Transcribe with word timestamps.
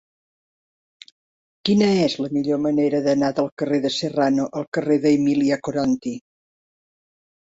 Quina 1.69 1.89
és 2.05 2.15
la 2.25 2.31
millor 2.37 2.61
manera 2.63 3.03
d'anar 3.09 3.31
del 3.41 3.51
carrer 3.63 3.79
de 3.87 3.93
Serrano 3.99 4.49
al 4.61 4.69
carrer 4.79 4.99
d'Emília 5.05 5.63
Coranty? 5.69 6.19